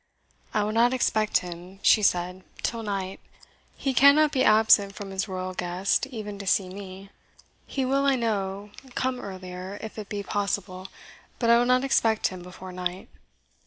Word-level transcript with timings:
"I 0.51 0.63
will 0.63 0.71
not 0.71 0.95
expect 0.95 1.41
him," 1.45 1.77
she 1.83 2.01
said, 2.01 2.43
"till 2.63 2.81
night; 2.81 3.19
he 3.77 3.93
cannot 3.93 4.31
be 4.31 4.43
absent 4.43 4.95
from 4.95 5.11
his 5.11 5.27
royal 5.27 5.53
guest, 5.53 6.07
even 6.07 6.39
to 6.39 6.47
see 6.47 6.69
me. 6.69 7.11
He 7.67 7.85
will, 7.85 8.07
I 8.07 8.15
know, 8.15 8.71
come 8.95 9.19
earlier 9.19 9.77
if 9.79 9.99
it 9.99 10.09
be 10.09 10.23
possible, 10.23 10.87
but 11.37 11.51
I 11.51 11.59
will 11.59 11.67
not 11.67 11.83
expect 11.83 12.29
him 12.29 12.41
before 12.41 12.71
night." 12.71 13.09